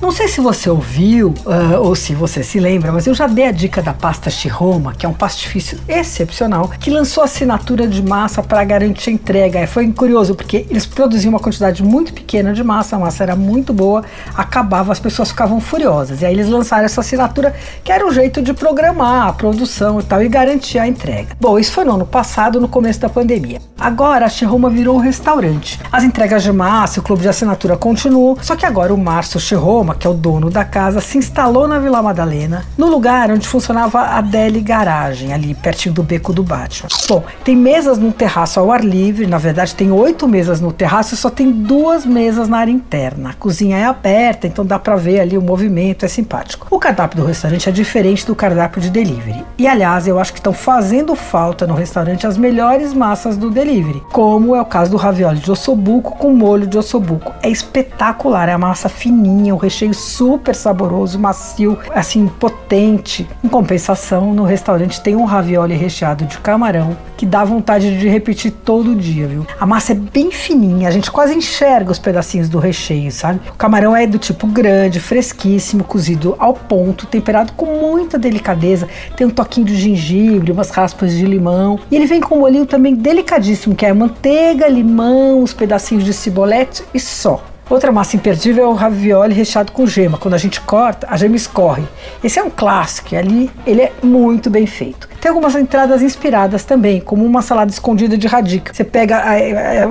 [0.00, 3.46] Não sei se você ouviu uh, ou se você se lembra, mas eu já dei
[3.46, 8.42] a dica da pasta Chiroma, que é um pastifício excepcional, que lançou assinatura de massa
[8.42, 9.66] para garantir a entrega.
[9.66, 13.74] Foi curioso porque eles produziam uma quantidade muito pequena de massa, a massa era muito
[13.74, 14.02] boa,
[14.34, 16.22] acabava, as pessoas ficavam furiosas.
[16.22, 20.02] E aí eles lançaram essa assinatura, que era um jeito de programar a produção e
[20.02, 21.36] tal e garantir a entrega.
[21.38, 23.60] Bom, isso foi no ano passado, no começo da pandemia.
[23.78, 25.78] Agora a Chiroma virou um restaurante.
[25.92, 29.89] As entregas de massa, o clube de assinatura continuam, só que agora o Márcio Chiroma
[29.94, 34.00] que é o dono da casa, se instalou na Vila Madalena, no lugar onde funcionava
[34.00, 36.88] a Deli Garagem, ali pertinho do beco do Batman.
[37.08, 41.14] Bom, tem mesas no terraço ao ar livre, na verdade tem oito mesas no terraço
[41.14, 43.30] e só tem duas mesas na área interna.
[43.30, 46.66] A cozinha é aberta, então dá para ver ali o movimento, é simpático.
[46.70, 49.44] O cardápio do restaurante é diferente do cardápio de delivery.
[49.56, 54.02] E aliás, eu acho que estão fazendo falta no restaurante as melhores massas do delivery,
[54.12, 57.32] como é o caso do ravioli de ossobuco com molho de ossobuco.
[57.42, 63.26] É espetacular, é a massa fininha, o recheio recheio super saboroso, macio, assim, potente.
[63.42, 68.50] Em compensação, no restaurante tem um ravioli recheado de camarão que dá vontade de repetir
[68.64, 69.46] todo dia, viu?
[69.58, 73.40] A massa é bem fininha, a gente quase enxerga os pedacinhos do recheio, sabe?
[73.50, 78.88] O camarão é do tipo grande, fresquíssimo, cozido ao ponto, temperado com muita delicadeza.
[79.16, 81.78] Tem um toquinho de gengibre, umas raspas de limão.
[81.90, 86.12] E ele vem com um molhinho também delicadíssimo, que é manteiga, limão, os pedacinhos de
[86.12, 87.49] cibolete e só.
[87.70, 90.18] Outra massa imperdível é o ravioli recheado com gema.
[90.18, 91.84] Quando a gente corta, a gema escorre.
[92.22, 95.08] Esse é um clássico ali ele é muito bem feito.
[95.20, 98.72] Tem algumas entradas inspiradas também, como uma salada escondida de radica.
[98.72, 99.22] Você pega,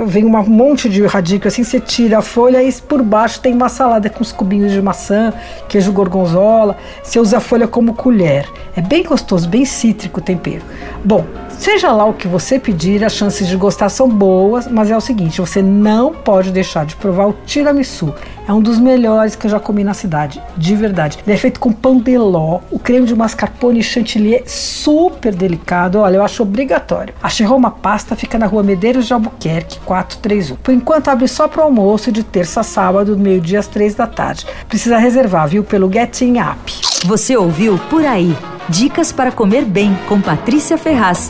[0.08, 3.69] vem um monte de radica assim, você tira a folha e por baixo tem uma
[3.69, 5.31] salada com os cubinhos de maçã,
[5.67, 6.77] queijo gorgonzola.
[7.03, 8.50] Você usa a folha como colher.
[8.75, 10.63] É bem gostoso, bem cítrico o tempero.
[11.05, 11.25] Bom,
[11.59, 15.02] Seja lá o que você pedir, as chances de gostar são boas, mas é o
[15.02, 18.16] seguinte: você não pode deixar de provar o tiramisu.
[18.50, 21.19] É um dos melhores que eu já comi na cidade, de verdade.
[21.24, 25.35] Ele é feito com pão de ló, o creme de mascarpone e chantilly é super
[25.35, 26.00] delicado.
[26.00, 27.13] Olha, eu acho obrigatório.
[27.22, 30.56] A Chiroma Pasta fica na rua Medeiros de Albuquerque, 431.
[30.63, 34.07] Por enquanto abre só para o almoço de terça a sábado, meio-dia às três da
[34.07, 34.47] tarde.
[34.68, 36.74] Precisa reservar, viu, pelo Getting App.
[37.06, 38.35] Você ouviu Por Aí.
[38.68, 41.29] Dicas para comer bem com Patrícia Ferraz.